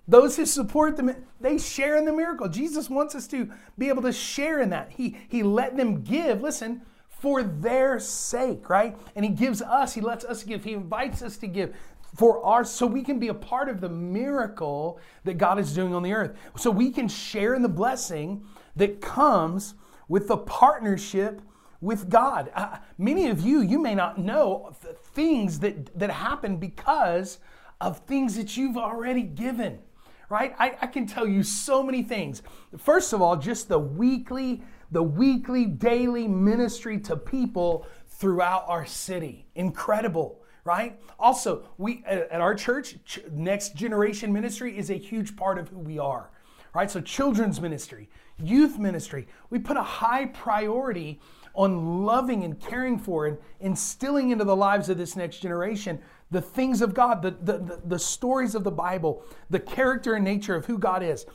[0.09, 2.49] Those who support them, they share in the miracle.
[2.49, 4.91] Jesus wants us to be able to share in that.
[4.91, 8.99] He, he let them give, listen, for their sake, right?
[9.15, 11.77] And he gives us, he lets us give, he invites us to give
[12.17, 15.95] for our so we can be a part of the miracle that God is doing
[15.95, 16.37] on the earth.
[16.57, 19.75] So we can share in the blessing that comes
[20.09, 21.41] with the partnership
[21.81, 22.51] with God.
[22.55, 24.75] Uh, many of you, you may not know
[25.13, 27.39] things that, that happen because
[27.81, 29.79] of things that you've already given,
[30.29, 30.55] right?
[30.59, 32.43] I, I can tell you so many things.
[32.79, 39.47] First of all, just the weekly, the weekly, daily ministry to people throughout our city.
[39.55, 40.99] Incredible right?
[41.19, 42.97] Also, we at our church,
[43.31, 46.31] next generation ministry is a huge part of who we are,
[46.75, 46.91] right?
[46.91, 48.09] So children's ministry,
[48.39, 51.21] youth ministry, we put a high priority
[51.55, 56.41] on loving and caring for and instilling into the lives of this next generation the
[56.41, 60.57] things of God, the, the, the, the stories of the Bible, the character and nature
[60.57, 61.27] of who God is.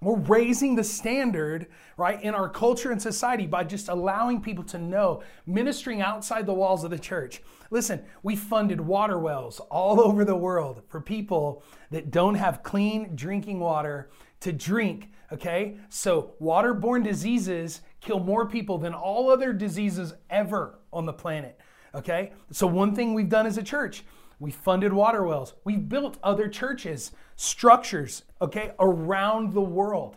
[0.00, 4.78] We're raising the standard, right, in our culture and society by just allowing people to
[4.78, 7.42] know, ministering outside the walls of the church.
[7.70, 13.16] Listen, we funded water wells all over the world for people that don't have clean
[13.16, 15.78] drinking water to drink, okay?
[15.88, 21.60] So, waterborne diseases kill more people than all other diseases ever on the planet,
[21.94, 22.32] okay?
[22.52, 24.04] So, one thing we've done as a church,
[24.38, 25.54] we funded water wells.
[25.64, 30.16] We've built other churches, structures, okay, around the world.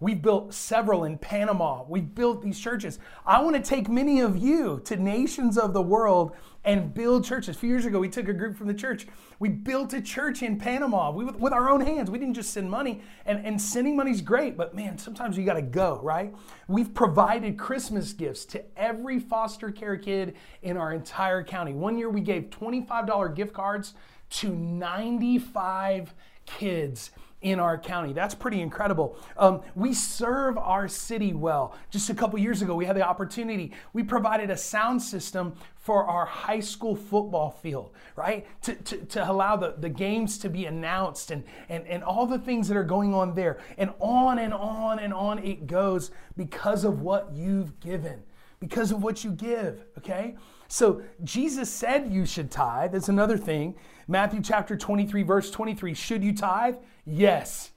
[0.00, 1.82] We've built several in Panama.
[1.88, 3.00] We've built these churches.
[3.26, 7.56] I want to take many of you to nations of the world and build churches.
[7.56, 9.08] A few years ago, we took a group from the church.
[9.40, 12.12] We built a church in Panama we, with our own hands.
[12.12, 15.54] We didn't just send money, and, and sending money's great, but man, sometimes you got
[15.54, 16.32] to go, right?
[16.68, 21.72] We've provided Christmas gifts to every foster care kid in our entire county.
[21.72, 23.94] One year, we gave $25 gift cards
[24.30, 26.14] to 95
[26.46, 28.12] kids in our county.
[28.12, 29.16] That's pretty incredible.
[29.36, 31.76] Um, we serve our city well.
[31.90, 33.72] Just a couple years ago, we had the opportunity.
[33.92, 38.46] We provided a sound system for our high school football field, right?
[38.62, 42.38] To, to, to allow the, the games to be announced and, and, and all the
[42.38, 43.58] things that are going on there.
[43.78, 48.22] And on and on and on it goes because of what you've given,
[48.58, 50.36] because of what you give, okay?
[50.66, 52.92] So Jesus said you should tithe.
[52.92, 53.74] That's another thing.
[54.06, 55.94] Matthew chapter 23, verse 23.
[55.94, 56.76] Should you tithe?
[57.08, 57.70] Yes.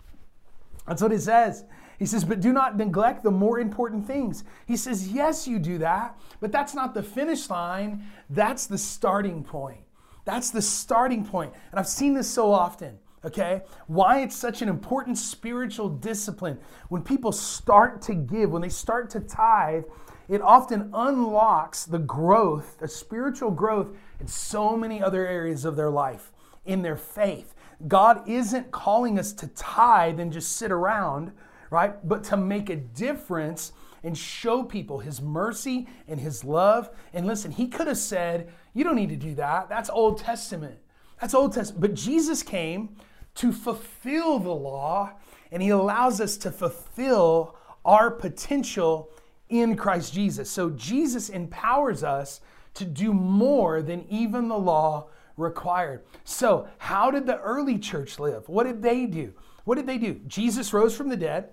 [0.87, 1.63] That's what it says.
[1.99, 4.43] He says, but do not neglect the more important things.
[4.65, 8.03] He says, yes, you do that, but that's not the finish line.
[8.29, 9.81] That's the starting point.
[10.25, 11.53] That's the starting point.
[11.69, 13.61] And I've seen this so often, okay?
[13.85, 16.57] Why it's such an important spiritual discipline.
[16.89, 19.83] When people start to give, when they start to tithe,
[20.27, 25.91] it often unlocks the growth, the spiritual growth in so many other areas of their
[25.91, 26.31] life,
[26.65, 27.53] in their faith.
[27.87, 31.31] God isn't calling us to tithe and just sit around,
[31.69, 31.95] right?
[32.07, 36.89] But to make a difference and show people his mercy and his love.
[37.13, 39.69] And listen, he could have said, You don't need to do that.
[39.69, 40.79] That's Old Testament.
[41.19, 41.81] That's Old Testament.
[41.81, 42.95] But Jesus came
[43.35, 45.13] to fulfill the law,
[45.51, 49.09] and he allows us to fulfill our potential
[49.49, 50.49] in Christ Jesus.
[50.49, 52.41] So Jesus empowers us
[52.73, 55.07] to do more than even the law
[55.41, 56.03] required.
[56.23, 58.47] So, how did the early church live?
[58.47, 59.33] What did they do?
[59.65, 60.21] What did they do?
[60.27, 61.49] Jesus rose from the dead.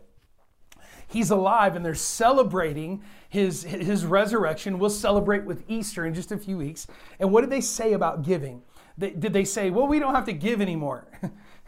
[1.08, 4.78] He's alive and they're celebrating his, his resurrection.
[4.78, 6.86] We'll celebrate with Easter in just a few weeks.
[7.18, 8.62] And what did they say about giving?
[8.98, 11.06] Did they say, well, we don't have to give anymore?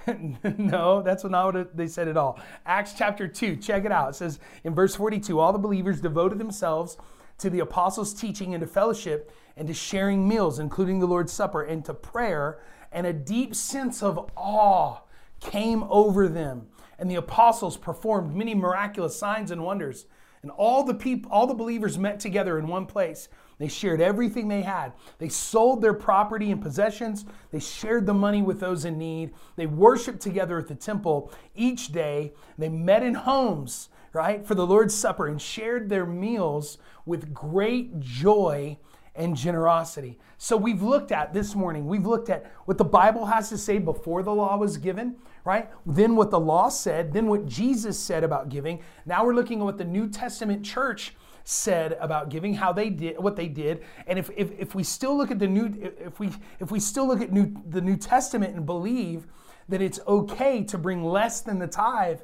[0.58, 2.40] no, that's not what they said at all.
[2.66, 4.10] Acts chapter 2, check it out.
[4.10, 6.96] It says in verse 42 all the believers devoted themselves
[7.40, 11.62] to the apostles' teaching and to fellowship and to sharing meals, including the Lord's Supper,
[11.62, 12.60] and to prayer,
[12.92, 15.00] and a deep sense of awe
[15.40, 16.68] came over them.
[16.98, 20.06] And the apostles performed many miraculous signs and wonders.
[20.42, 23.28] And all the people, all the believers met together in one place.
[23.58, 24.94] They shared everything they had.
[25.18, 27.26] They sold their property and possessions.
[27.50, 29.34] They shared the money with those in need.
[29.56, 32.32] They worshiped together at the temple each day.
[32.56, 38.00] They met in homes, right, for the Lord's Supper and shared their meals with great
[38.00, 38.76] joy
[39.14, 40.18] and generosity.
[40.38, 43.78] So we've looked at this morning, we've looked at what the Bible has to say
[43.78, 45.70] before the law was given, right?
[45.84, 48.82] Then what the law said, then what Jesus said about giving.
[49.04, 53.18] Now we're looking at what the New Testament church said about giving, how they did
[53.18, 53.82] what they did.
[54.06, 57.06] And if, if, if we still look at the new if we if we still
[57.06, 59.26] look at new the New Testament and believe
[59.68, 62.20] that it's okay to bring less than the tithe,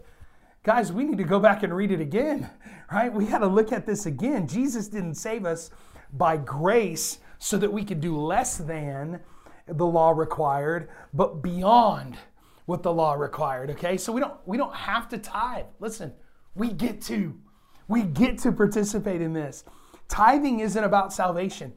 [0.66, 2.50] guys, we need to go back and read it again,
[2.92, 3.12] right?
[3.12, 4.48] We got to look at this again.
[4.48, 5.70] Jesus didn't save us
[6.12, 9.20] by grace so that we could do less than
[9.68, 12.16] the law required, but beyond
[12.64, 13.96] what the law required, okay?
[13.96, 15.66] So we don't we don't have to tithe.
[15.78, 16.12] Listen,
[16.56, 17.38] we get to.
[17.86, 19.62] We get to participate in this.
[20.08, 21.74] Tithing isn't about salvation.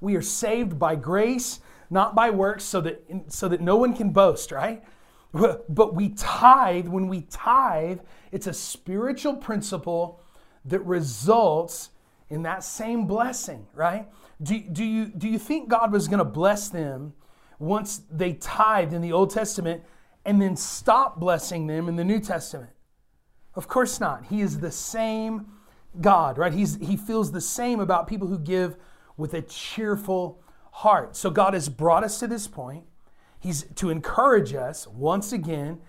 [0.00, 4.10] We are saved by grace, not by works, so that so that no one can
[4.10, 4.82] boast, right?
[5.68, 10.20] But we tithe, when we tithe, it's a spiritual principle
[10.64, 11.90] that results
[12.30, 14.08] in that same blessing, right?
[14.42, 17.14] Do, do, you, do you think God was going to bless them
[17.58, 19.82] once they tithed in the Old Testament
[20.24, 22.70] and then stop blessing them in the New Testament?
[23.54, 24.26] Of course not.
[24.26, 25.46] He is the same
[26.00, 26.52] God, right?
[26.52, 28.76] He's, he feels the same about people who give
[29.16, 31.16] with a cheerful heart.
[31.16, 32.84] So God has brought us to this point.
[33.44, 35.82] He's to encourage us once again,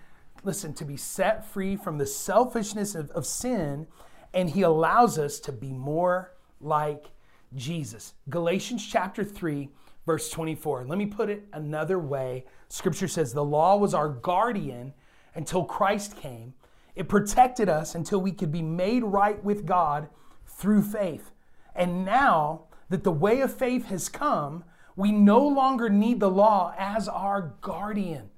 [0.44, 3.86] listen, to be set free from the selfishness of, of sin,
[4.34, 7.06] and He allows us to be more like
[7.54, 8.12] Jesus.
[8.28, 9.70] Galatians chapter 3,
[10.04, 10.84] verse 24.
[10.84, 12.44] Let me put it another way.
[12.68, 14.92] Scripture says the law was our guardian
[15.34, 16.52] until Christ came.
[16.94, 20.10] It protected us until we could be made right with God
[20.46, 21.30] through faith.
[21.74, 24.64] And now that the way of faith has come,
[24.96, 28.30] we no longer need the law as our guardian.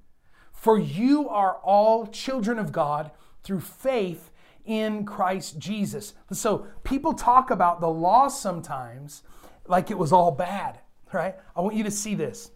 [0.53, 3.13] For you are all children of God
[3.45, 4.31] through faith
[4.65, 6.15] in Christ Jesus.
[6.33, 9.23] So people talk about the law sometimes
[9.67, 10.81] like it was all bad,
[11.13, 11.37] right?
[11.57, 12.51] I want you to see this.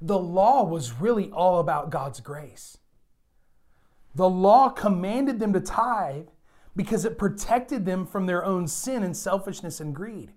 [0.00, 2.78] The law was really all about God's grace.
[4.14, 6.28] The law commanded them to tithe
[6.74, 10.32] because it protected them from their own sin and selfishness and greed.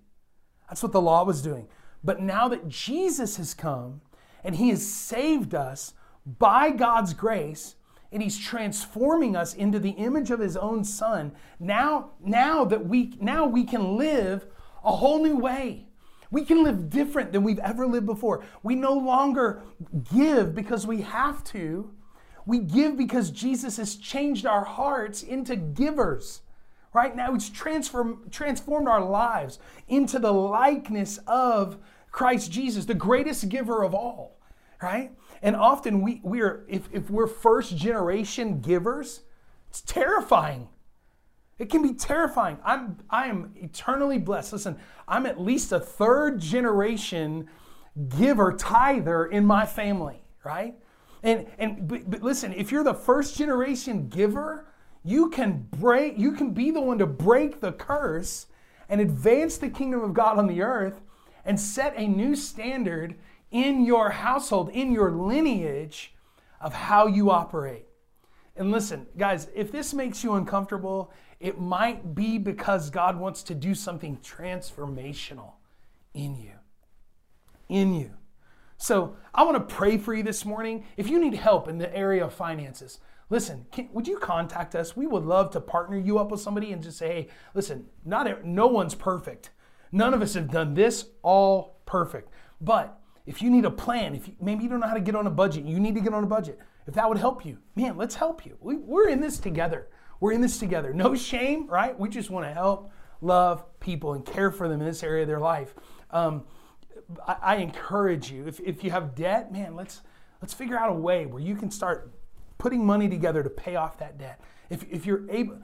[0.68, 1.68] That's what the law was doing.
[2.04, 4.00] But now that Jesus has come
[4.44, 5.94] and he has saved us
[6.38, 7.76] by God's grace,
[8.12, 13.14] and he's transforming us into the image of his own son, now, now that we
[13.20, 14.46] now we can live
[14.84, 15.86] a whole new way.
[16.30, 18.42] We can live different than we've ever lived before.
[18.62, 19.62] We no longer
[20.14, 21.90] give because we have to.
[22.46, 26.40] We give because Jesus has changed our hearts into givers.
[26.94, 31.78] Right now, He's transform, transformed our lives into the likeness of
[32.12, 34.38] Christ Jesus, the greatest giver of all.
[34.80, 35.12] Right?
[35.42, 39.22] And often we, we are, if, if we're first generation givers,
[39.70, 40.68] it's terrifying.
[41.58, 42.58] It can be terrifying.
[42.64, 44.52] I'm, I am eternally blessed.
[44.52, 47.48] Listen, I'm at least a third generation
[48.08, 50.74] giver, tither in my family, right?
[51.22, 54.66] And, and but, but listen, if you're the first generation giver,
[55.04, 58.46] you can break, you can be the one to break the curse
[58.88, 61.00] and advance the kingdom of God on the earth
[61.44, 63.16] and set a new standard
[63.50, 66.14] in your household, in your lineage
[66.60, 67.86] of how you operate.
[68.56, 73.54] And listen, guys, if this makes you uncomfortable, it might be because God wants to
[73.54, 75.54] do something transformational
[76.14, 76.52] in you.
[77.68, 78.12] In you.
[78.76, 80.84] So I want to pray for you this morning.
[80.96, 82.98] If you need help in the area of finances,
[83.30, 84.96] listen, can, would you contact us?
[84.96, 88.44] We would love to partner you up with somebody and just say, hey, listen, not
[88.44, 89.50] no one's perfect.
[89.92, 92.32] None of us have done this all perfect.
[92.60, 95.14] But if you need a plan, if you, maybe you don't know how to get
[95.14, 96.58] on a budget, you need to get on a budget.
[96.86, 98.56] If that would help you, man, let's help you.
[98.60, 99.88] We, we're in this together.
[100.18, 100.92] We're in this together.
[100.92, 101.98] No shame, right?
[101.98, 102.90] We just want to help,
[103.20, 105.74] love people, and care for them in this area of their life.
[106.10, 106.44] Um,
[107.26, 110.00] I, I encourage you, if, if you have debt, man, let's
[110.40, 112.12] let's figure out a way where you can start
[112.58, 114.40] putting money together to pay off that debt.
[114.70, 115.58] If, if you're able,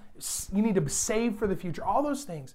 [0.53, 2.55] you need to save for the future, all those things.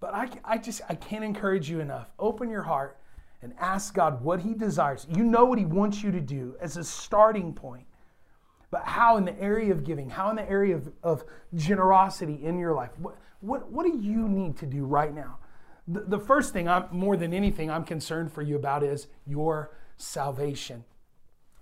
[0.00, 2.08] But I, I just, I can't encourage you enough.
[2.18, 2.98] Open your heart
[3.42, 5.06] and ask God what He desires.
[5.14, 7.86] You know what He wants you to do as a starting point.
[8.70, 11.24] But how in the area of giving, how in the area of, of
[11.54, 15.38] generosity in your life, what, what, what do you need to do right now?
[15.88, 19.76] The, the first thing, I'm, more than anything, I'm concerned for you about is your
[19.96, 20.84] salvation.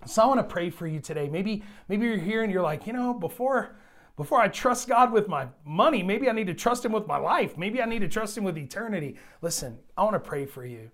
[0.05, 1.27] So I want to pray for you today.
[1.27, 3.75] Maybe, maybe you're here and you're like, you know, before,
[4.19, 7.15] before I trust God with my money, maybe I need to trust Him with my
[7.15, 7.57] life.
[7.57, 9.15] Maybe I need to trust Him with eternity.
[9.41, 10.91] Listen, I want to pray for you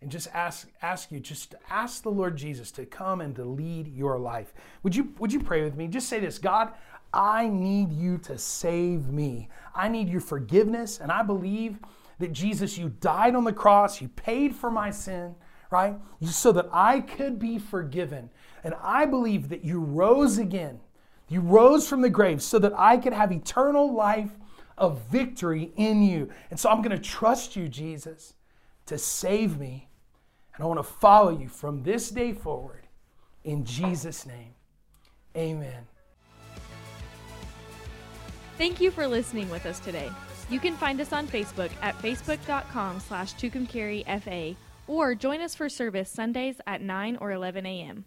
[0.00, 3.88] and just ask ask you just ask the Lord Jesus to come and to lead
[3.88, 4.54] your life.
[4.84, 5.88] Would you would you pray with me?
[5.88, 6.72] Just say this, God,
[7.12, 9.48] I need you to save me.
[9.74, 11.80] I need your forgiveness and I believe
[12.20, 15.34] that Jesus you died on the cross, you paid for my sin,
[15.72, 15.96] right?
[16.24, 18.30] So that I could be forgiven.
[18.62, 20.78] And I believe that you rose again.
[21.30, 24.32] You rose from the grave so that I could have eternal life
[24.76, 26.28] of victory in you.
[26.50, 28.34] And so I'm going to trust you, Jesus,
[28.86, 29.88] to save me
[30.60, 32.86] and I want to follow you from this day forward.
[33.44, 34.52] In Jesus' name,
[35.34, 35.86] amen.
[38.58, 40.10] Thank you for listening with us today.
[40.50, 44.54] You can find us on Facebook at facebook.com slash tucumcarifa
[44.86, 48.04] or join us for service Sundays at 9 or 11 a.m.